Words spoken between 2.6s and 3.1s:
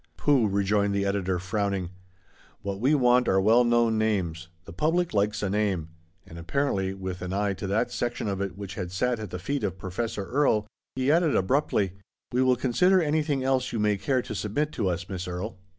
what we